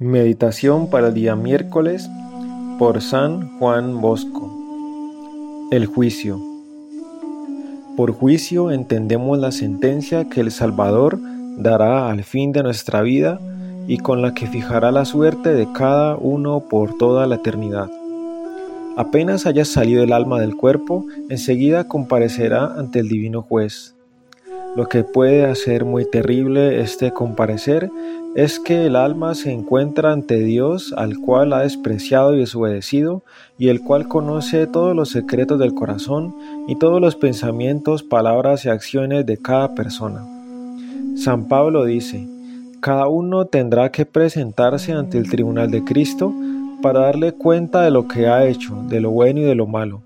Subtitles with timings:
[0.00, 2.08] Meditación para el día miércoles
[2.78, 4.50] por San Juan Bosco.
[5.70, 6.40] El juicio.
[7.98, 11.18] Por juicio entendemos la sentencia que el Salvador
[11.58, 13.38] dará al fin de nuestra vida
[13.88, 17.90] y con la que fijará la suerte de cada uno por toda la eternidad.
[18.96, 23.94] Apenas haya salido el alma del cuerpo, enseguida comparecerá ante el divino juez
[24.76, 27.90] lo que puede hacer muy terrible este comparecer
[28.36, 33.24] es que el alma se encuentra ante Dios al cual ha despreciado y desobedecido
[33.58, 36.34] y el cual conoce todos los secretos del corazón
[36.68, 40.24] y todos los pensamientos, palabras y acciones de cada persona.
[41.16, 42.28] San Pablo dice,
[42.80, 46.32] cada uno tendrá que presentarse ante el tribunal de Cristo
[46.82, 50.02] para darle cuenta de lo que ha hecho, de lo bueno y de lo malo,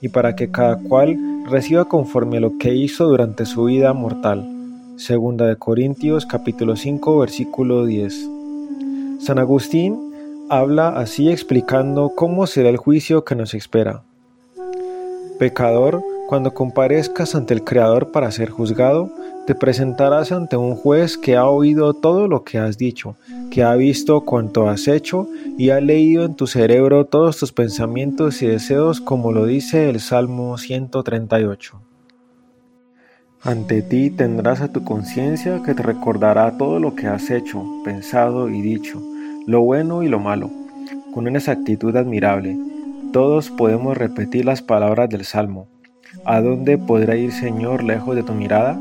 [0.00, 1.18] y para que cada cual
[1.50, 4.53] reciba conforme a lo que hizo durante su vida mortal.
[4.96, 8.30] Segunda de Corintios capítulo 5 versículo 10.
[9.18, 9.98] San Agustín
[10.48, 14.04] habla así explicando cómo será el juicio que nos espera.
[15.36, 19.10] Pecador, cuando comparezcas ante el Creador para ser juzgado,
[19.48, 23.16] te presentarás ante un juez que ha oído todo lo que has dicho,
[23.50, 28.42] que ha visto cuanto has hecho y ha leído en tu cerebro todos tus pensamientos
[28.42, 31.93] y deseos como lo dice el Salmo 138.
[33.44, 38.48] Ante ti tendrás a tu conciencia que te recordará todo lo que has hecho, pensado
[38.48, 39.02] y dicho,
[39.46, 40.50] lo bueno y lo malo,
[41.12, 42.58] con una exactitud admirable.
[43.12, 45.68] Todos podemos repetir las palabras del Salmo.
[46.24, 48.80] ¿A dónde podrá ir Señor lejos de tu mirada?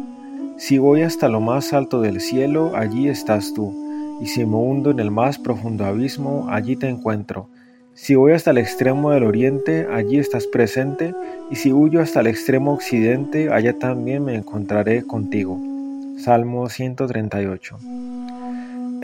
[0.55, 3.75] Si voy hasta lo más alto del cielo, allí estás tú,
[4.21, 7.49] y si me hundo en el más profundo abismo, allí te encuentro.
[7.95, 11.13] Si voy hasta el extremo del oriente, allí estás presente,
[11.51, 15.59] y si huyo hasta el extremo occidente, allá también me encontraré contigo.
[16.17, 17.77] Salmo 138.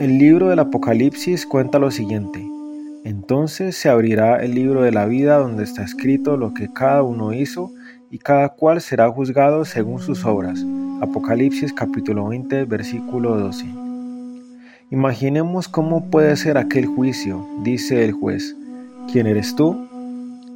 [0.00, 2.44] El libro del Apocalipsis cuenta lo siguiente.
[3.04, 7.32] Entonces se abrirá el libro de la vida donde está escrito lo que cada uno
[7.32, 7.70] hizo,
[8.10, 10.66] y cada cual será juzgado según sus obras.
[11.00, 13.66] Apocalipsis capítulo 20 versículo 12.
[14.90, 18.56] Imaginemos cómo puede ser aquel juicio, dice el juez.
[19.12, 19.88] ¿Quién eres tú?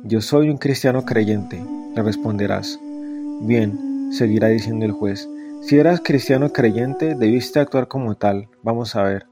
[0.04, 1.60] Yo soy un cristiano creyente,
[1.97, 2.78] le responderás.
[3.41, 5.28] Bien, seguirá diciendo el juez.
[5.62, 8.47] Si eras cristiano creyente, debiste actuar como tal.
[8.62, 9.26] Vamos a ver.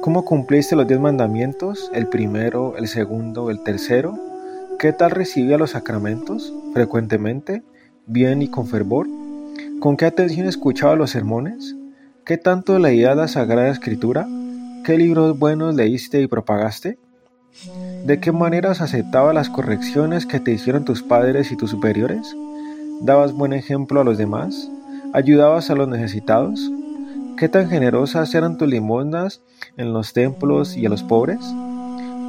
[0.00, 1.92] ¿Cómo cumpliste los diez mandamientos?
[1.94, 4.18] ¿El primero, el segundo, el tercero?
[4.80, 6.52] ¿Qué tal recibía los sacramentos?
[6.74, 7.62] ¿Frecuentemente?
[8.06, 9.06] ¿Bien y con fervor?
[9.78, 11.76] ¿Con qué atención escuchaba los sermones?
[12.24, 14.26] ¿Qué tanto leía la Sagrada Escritura?
[14.84, 16.98] ¿Qué libros buenos leíste y propagaste?
[18.04, 22.34] ¿De qué maneras aceptaba las correcciones que te hicieron tus padres y tus superiores?
[23.02, 24.70] ¿Dabas buen ejemplo a los demás?
[25.12, 26.70] ¿Ayudabas a los necesitados?
[27.36, 29.40] ¿Qué tan generosas eran tus limosnas
[29.76, 31.40] en los templos y a los pobres?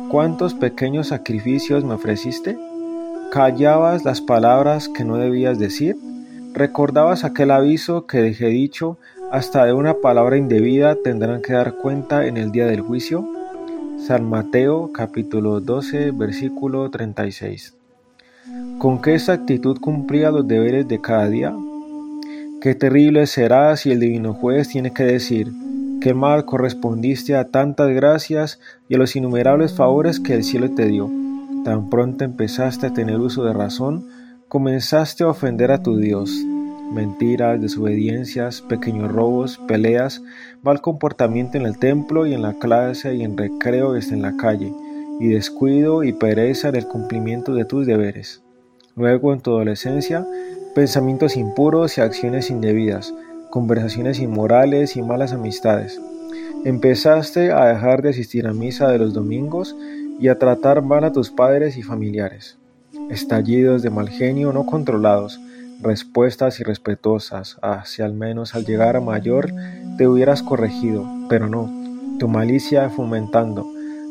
[0.09, 2.57] ¿Cuántos pequeños sacrificios me ofreciste?
[3.31, 5.95] ¿Callabas las palabras que no debías decir?
[6.53, 8.97] ¿Recordabas aquel aviso que dejé dicho,
[9.31, 13.25] hasta de una palabra indebida tendrán que dar cuenta en el día del juicio?
[14.07, 17.75] San Mateo capítulo 12 versículo 36.
[18.79, 21.55] ¿Con qué exactitud cumplía los deberes de cada día?
[22.61, 25.51] Qué terrible será si el divino juez tiene que decir,
[26.01, 30.87] qué mal correspondiste a tantas gracias y a los innumerables favores que el cielo te
[30.87, 31.07] dio.
[31.63, 34.07] Tan pronto empezaste a tener uso de razón,
[34.47, 36.31] comenzaste a ofender a tu Dios.
[36.91, 40.21] Mentiras, desobediencias, pequeños robos, peleas,
[40.61, 44.35] mal comportamiento en el templo y en la clase y en recreo y en la
[44.37, 44.73] calle,
[45.19, 48.43] y descuido y pereza en el cumplimiento de tus deberes.
[48.95, 50.27] Luego, en tu adolescencia,
[50.75, 53.13] pensamientos impuros y acciones indebidas,
[53.49, 56.01] conversaciones inmorales y malas amistades.
[56.65, 59.75] Empezaste a dejar de asistir a misa de los domingos
[60.19, 62.57] y a tratar mal a tus padres y familiares
[63.11, 65.39] estallidos de mal genio no controlados,
[65.81, 69.51] respuestas irrespetuosas, hacia al menos al llegar a mayor
[69.97, 71.69] te hubieras corregido, pero no,
[72.19, 73.65] tu malicia fomentando,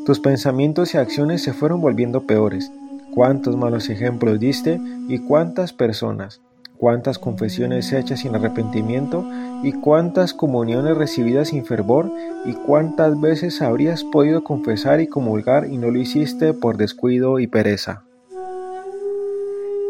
[0.06, 2.70] tus pensamientos y acciones se fueron volviendo peores.
[3.14, 6.40] Cuántos malos ejemplos diste y cuántas personas,
[6.76, 9.24] cuántas confesiones hechas sin arrepentimiento
[9.62, 12.10] y cuántas comuniones recibidas sin fervor
[12.46, 17.46] y cuántas veces habrías podido confesar y comulgar y no lo hiciste por descuido y
[17.46, 18.04] pereza.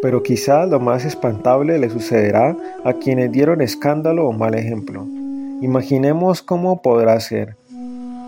[0.02, 5.06] Pero quizá lo más espantable le sucederá a quienes dieron escándalo o mal ejemplo.
[5.60, 7.56] Imaginemos cómo podrá ser.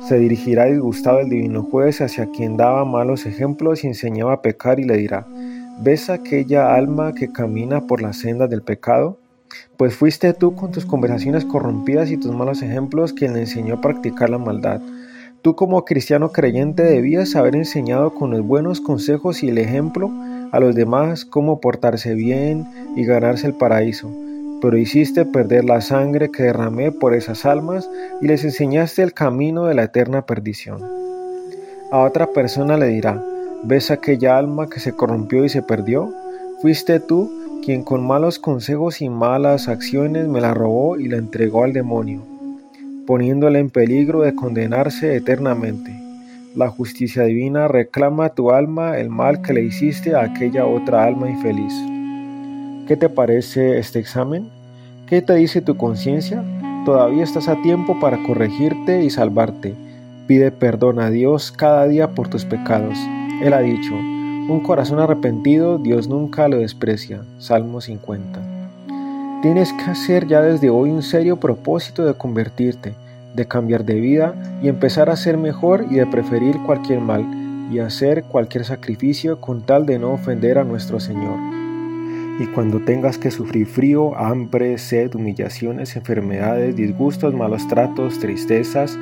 [0.06, 4.80] Se dirigirá disgustado el divino juez hacia quien daba malos ejemplos y enseñaba a pecar
[4.80, 5.26] y le dirá,
[5.80, 9.18] ¿ves aquella alma que camina por la senda del pecado?
[9.76, 13.80] Pues fuiste tú con tus conversaciones corrompidas y tus malos ejemplos quien le enseñó a
[13.80, 14.80] practicar la maldad.
[15.40, 20.10] Tú como cristiano creyente debías haber enseñado con los buenos consejos y el ejemplo
[20.52, 24.08] a los demás cómo portarse bien y ganarse el paraíso,
[24.60, 27.90] pero hiciste perder la sangre que derramé por esas almas
[28.20, 30.80] y les enseñaste el camino de la eterna perdición.
[31.90, 33.20] A otra persona le dirá,
[33.64, 36.14] ¿ves aquella alma que se corrompió y se perdió?
[36.60, 37.30] Fuiste tú
[37.64, 42.32] quien con malos consejos y malas acciones me la robó y la entregó al demonio
[43.06, 46.01] poniéndole en peligro de condenarse eternamente.
[46.54, 51.04] La justicia divina reclama a tu alma el mal que le hiciste a aquella otra
[51.04, 51.72] alma infeliz.
[52.86, 54.50] ¿Qué te parece este examen?
[55.06, 56.44] ¿Qué te dice tu conciencia?
[56.84, 59.74] Todavía estás a tiempo para corregirte y salvarte.
[60.26, 62.98] Pide perdón a Dios cada día por tus pecados.
[63.42, 67.22] Él ha dicho, un corazón arrepentido Dios nunca lo desprecia.
[67.38, 68.40] Salmo 50.
[69.40, 72.92] Tienes que hacer ya desde hoy un serio propósito de convertirte,
[73.34, 77.24] de cambiar de vida y empezar a ser mejor y de preferir cualquier mal
[77.70, 81.38] y hacer cualquier sacrificio con tal de no ofender a nuestro Señor.
[82.38, 88.98] Y cuando tengas que sufrir frío, hambre, sed, humillaciones, enfermedades, disgustos, malos tratos, tristezas,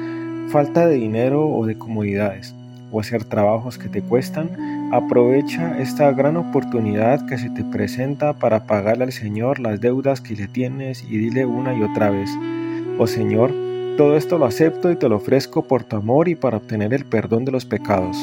[0.48, 2.54] falta de dinero o de comodidades,
[2.92, 4.50] o hacer trabajos que te cuestan,
[4.92, 10.34] Aprovecha esta gran oportunidad que se te presenta para pagarle al Señor las deudas que
[10.34, 12.28] le tienes y dile una y otra vez,
[12.98, 13.52] oh Señor,
[13.96, 17.04] todo esto lo acepto y te lo ofrezco por tu amor y para obtener el
[17.04, 18.16] perdón de los pecados.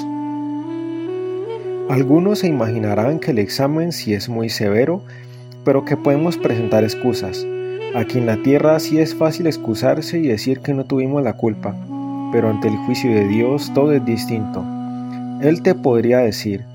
[1.89, 5.01] Algunos se imaginarán que el examen sí es muy severo,
[5.63, 7.45] pero que podemos presentar excusas.
[7.95, 11.75] Aquí en la tierra sí es fácil excusarse y decir que no tuvimos la culpa,
[12.31, 14.65] pero ante el juicio de Dios todo es distinto.
[15.41, 16.65] Él te podría decir,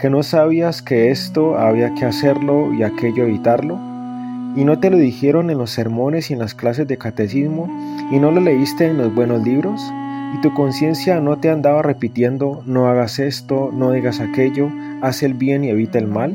[0.00, 3.78] que no sabías que esto había que hacerlo y aquello evitarlo,
[4.56, 7.68] y no te lo dijeron en los sermones y en las clases de catecismo,
[8.10, 9.80] y no lo leíste en los buenos libros,
[10.34, 14.70] y tu conciencia no te andaba repitiendo, no hagas esto, no digas aquello,
[15.02, 16.34] haz el bien y evita el mal.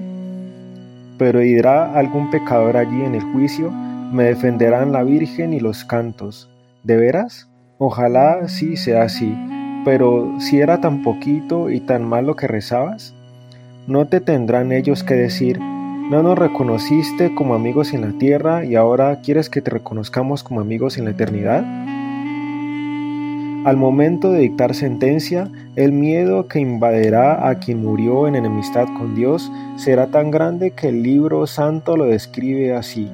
[1.17, 6.49] Pero dirá algún pecador allí en el juicio, me defenderán la Virgen y los cantos.
[6.83, 7.49] ¿De veras?
[7.77, 9.35] Ojalá sí sea así
[9.85, 13.13] pero si era tan poquito y tan malo que rezabas,
[13.87, 15.59] ¿no te tendrán ellos que decir,
[16.09, 20.61] no nos reconociste como amigos en la tierra y ahora quieres que te reconozcamos como
[20.61, 21.65] amigos en la eternidad?
[23.65, 29.15] Al momento de dictar sentencia, el miedo que invadirá a quien murió en enemistad con
[29.15, 33.09] Dios será tan grande que el libro santo lo describe así.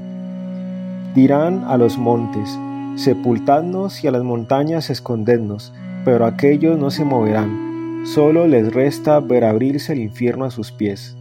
[1.15, 2.59] Dirán a los montes,
[2.97, 5.71] sepultadnos y a las montañas escondednos,
[6.03, 11.15] pero aquellos no se moverán, solo les resta ver abrirse el infierno a sus pies.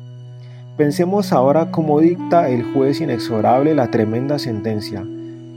[0.80, 5.04] Pensemos ahora cómo dicta el juez inexorable la tremenda sentencia,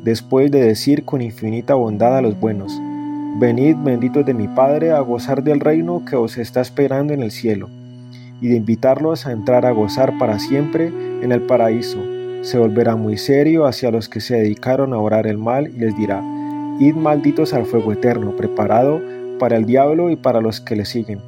[0.04, 2.78] después de decir con infinita bondad a los buenos,
[3.40, 7.32] Venid benditos de mi Padre a gozar del reino que os está esperando en el
[7.32, 7.70] cielo,
[8.42, 10.92] y de invitarlos a entrar a gozar para siempre
[11.22, 12.00] en el paraíso.
[12.42, 15.96] Se volverá muy serio hacia los que se dedicaron a orar el mal y les
[15.96, 16.22] dirá,
[16.82, 19.00] Id malditos al fuego eterno, preparado
[19.40, 21.20] para el diablo y para los que le siguen.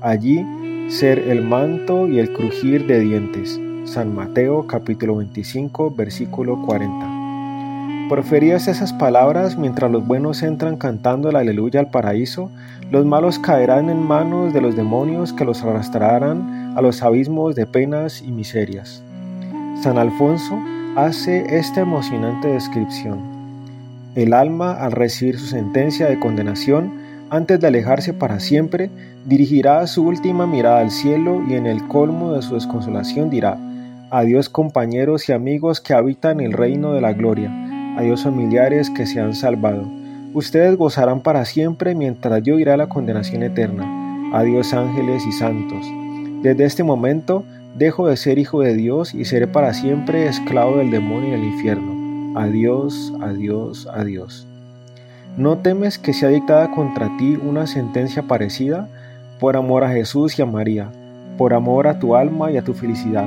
[0.00, 0.42] Allí
[0.88, 3.60] ser el manto y el crujir de dientes.
[3.84, 8.08] San Mateo capítulo 25 versículo 40.
[8.08, 12.50] Proferías esas palabras mientras los buenos entran cantando el aleluya al paraíso,
[12.90, 17.66] los malos caerán en manos de los demonios que los arrastrarán a los abismos de
[17.66, 19.02] penas y miserias.
[19.82, 20.58] San Alfonso
[20.96, 23.20] hace esta emocionante descripción.
[24.14, 27.01] El alma, al recibir su sentencia de condenación,
[27.32, 28.90] antes de alejarse para siempre,
[29.24, 33.56] dirigirá su última mirada al cielo y en el colmo de su desconsolación dirá,
[34.10, 37.50] Adiós compañeros y amigos que habitan el reino de la gloria,
[37.96, 39.90] adiós familiares que se han salvado.
[40.34, 43.86] Ustedes gozarán para siempre mientras yo iré a la condenación eterna.
[44.34, 45.86] Adiós ángeles y santos.
[46.42, 47.44] Desde este momento
[47.78, 51.44] dejo de ser hijo de Dios y seré para siempre esclavo del demonio y del
[51.44, 52.38] infierno.
[52.38, 54.46] Adiós, adiós, adiós.
[55.38, 58.86] ¿No temes que sea dictada contra ti una sentencia parecida?
[59.40, 60.90] Por amor a Jesús y a María,
[61.38, 63.26] por amor a tu alma y a tu felicidad.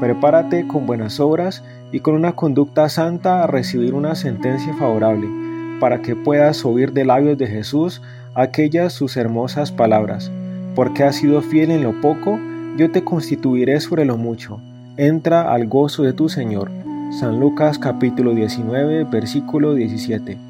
[0.00, 5.28] Prepárate con buenas obras y con una conducta santa a recibir una sentencia favorable,
[5.80, 8.02] para que puedas oír de labios de Jesús
[8.34, 10.30] aquellas sus hermosas palabras.
[10.74, 12.38] Porque has sido fiel en lo poco,
[12.76, 14.60] yo te constituiré sobre lo mucho.
[14.98, 16.70] Entra al gozo de tu Señor.
[17.18, 20.49] San Lucas capítulo 19 versículo 17.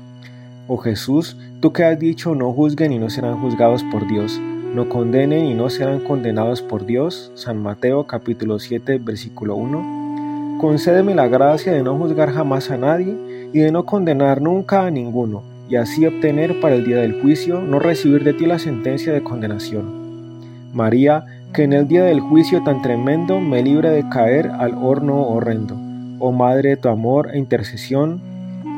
[0.73, 4.41] Oh Jesús, tú que has dicho no juzguen y no serán juzgados por Dios,
[4.73, 7.33] no condenen y no serán condenados por Dios.
[7.35, 10.59] San Mateo capítulo 7 versículo 1.
[10.61, 13.17] Concédeme la gracia de no juzgar jamás a nadie
[13.53, 17.61] y de no condenar nunca a ninguno, y así obtener para el día del juicio
[17.61, 20.71] no recibir de ti la sentencia de condenación.
[20.73, 25.21] María, que en el día del juicio tan tremendo me libre de caer al horno
[25.21, 25.75] horrendo.
[26.21, 28.21] Oh Madre de tu amor e intercesión.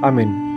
[0.01, 0.52] Amén.